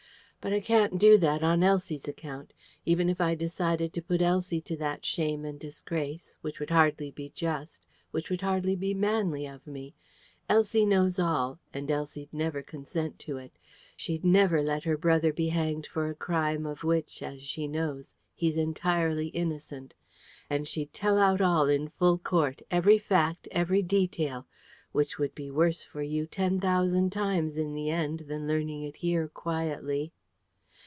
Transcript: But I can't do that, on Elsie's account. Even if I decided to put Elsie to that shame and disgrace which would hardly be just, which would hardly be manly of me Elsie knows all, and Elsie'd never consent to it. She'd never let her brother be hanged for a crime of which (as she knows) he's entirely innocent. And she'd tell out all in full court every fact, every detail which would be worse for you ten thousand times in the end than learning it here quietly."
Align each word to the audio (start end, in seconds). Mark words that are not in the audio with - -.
But 0.43 0.53
I 0.53 0.59
can't 0.59 0.97
do 0.97 1.19
that, 1.19 1.43
on 1.43 1.61
Elsie's 1.61 2.07
account. 2.07 2.51
Even 2.83 3.09
if 3.11 3.21
I 3.21 3.35
decided 3.35 3.93
to 3.93 4.01
put 4.01 4.23
Elsie 4.23 4.59
to 4.61 4.75
that 4.77 5.05
shame 5.05 5.45
and 5.45 5.59
disgrace 5.59 6.35
which 6.41 6.59
would 6.59 6.71
hardly 6.71 7.11
be 7.11 7.29
just, 7.35 7.85
which 8.09 8.31
would 8.31 8.41
hardly 8.41 8.75
be 8.75 8.95
manly 8.95 9.45
of 9.45 9.67
me 9.67 9.93
Elsie 10.49 10.83
knows 10.83 11.19
all, 11.19 11.59
and 11.75 11.91
Elsie'd 11.91 12.33
never 12.33 12.63
consent 12.63 13.19
to 13.19 13.37
it. 13.37 13.51
She'd 13.95 14.25
never 14.25 14.63
let 14.63 14.83
her 14.83 14.97
brother 14.97 15.31
be 15.31 15.49
hanged 15.49 15.85
for 15.85 16.09
a 16.09 16.15
crime 16.15 16.65
of 16.65 16.83
which 16.83 17.21
(as 17.21 17.43
she 17.43 17.67
knows) 17.67 18.15
he's 18.33 18.57
entirely 18.57 19.27
innocent. 19.27 19.93
And 20.49 20.67
she'd 20.67 20.91
tell 20.91 21.19
out 21.19 21.39
all 21.41 21.69
in 21.69 21.87
full 21.89 22.17
court 22.17 22.63
every 22.71 22.97
fact, 22.97 23.47
every 23.51 23.83
detail 23.83 24.47
which 24.91 25.19
would 25.19 25.35
be 25.35 25.51
worse 25.51 25.83
for 25.83 26.01
you 26.01 26.25
ten 26.25 26.59
thousand 26.59 27.11
times 27.11 27.57
in 27.57 27.75
the 27.75 27.91
end 27.91 28.21
than 28.21 28.47
learning 28.47 28.81
it 28.81 28.95
here 28.95 29.27
quietly." 29.27 30.11